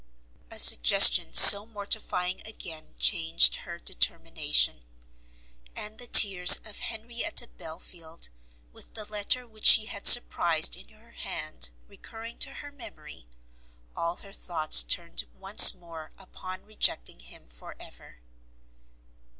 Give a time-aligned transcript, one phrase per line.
[0.49, 4.83] A suggestion so mortifying again changed her determination;
[5.75, 8.29] and the tears of Henrietta Belfield,
[8.73, 13.27] with the letter which she had surprized in her hand recurring to her memory,
[13.95, 18.21] all her thoughts turned once more upon rejecting him for ever.